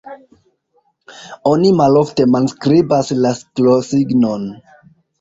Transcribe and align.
Oni 1.51 1.71
malofte 1.83 2.27
manskribas 2.39 3.15
la 3.23 3.37
siklosignon. 3.45 4.53